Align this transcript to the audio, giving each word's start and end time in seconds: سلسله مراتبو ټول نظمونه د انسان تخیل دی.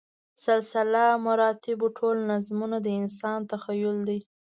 سلسله 0.45 1.03
مراتبو 1.25 1.87
ټول 1.97 2.15
نظمونه 2.31 2.77
د 2.85 2.87
انسان 3.01 3.39
تخیل 3.51 3.97
دی. 4.07 4.19